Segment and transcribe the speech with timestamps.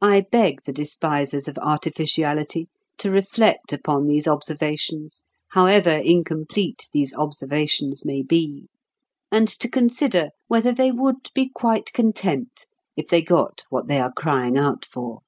[0.00, 2.68] I beg the despisers of artificiality
[2.98, 8.68] to reflect upon these observations, however incomplete these observations may be,
[9.32, 14.12] and to consider whether they would be quite content if they got what they are
[14.12, 15.20] crying out for.